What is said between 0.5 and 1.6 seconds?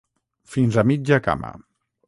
Fins a mitja cama.